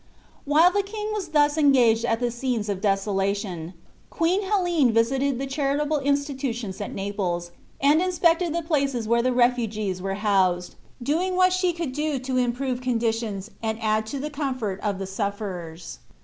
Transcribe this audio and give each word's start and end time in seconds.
While 0.45 0.71
the 0.71 0.81
King 0.81 1.11
was 1.13 1.27
thus 1.27 1.59
engaged 1.59 2.05
at 2.05 2.19
the 2.19 2.31
scenes 2.31 2.69
of 2.69 2.81
desolation, 2.81 3.75
Queen 4.09 4.41
Helene 4.41 4.91
visited 4.91 5.37
the 5.37 5.45
charitable 5.45 5.99
institutions 5.99 6.81
at 6.81 6.91
Naples 6.95 7.51
and 7.79 8.01
inspected 8.01 8.51
the 8.51 8.63
places 8.63 9.07
where 9.07 9.21
the 9.21 9.31
refugees 9.31 10.01
were 10.01 10.15
housed, 10.15 10.73
doing 11.03 11.35
what 11.35 11.53
she 11.53 11.71
could 11.71 11.93
to 11.93 12.37
improve 12.37 12.81
conditions 12.81 13.51
and 13.61 13.77
add 13.79 14.07
to 14.07 14.17
the 14.17 14.31
comfort 14.31 14.79
of 14.81 14.97
the 14.97 15.05
sufferers. 15.05 15.99